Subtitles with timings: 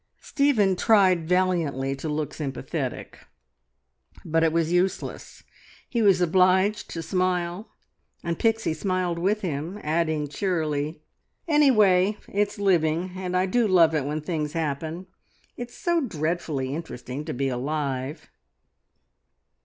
[0.19, 3.19] Stephen tried valiantly to look sympathetic,
[4.25, 5.43] but it was useless;
[5.87, 7.69] he was obliged to smile,
[8.23, 11.03] and Pixie smiled with him, adding cheerily
[11.47, 13.11] "Anyway, it's living!...
[13.15, 15.05] And I do love it when things happen.
[15.55, 18.31] It's so dreadfully interesting to be alive."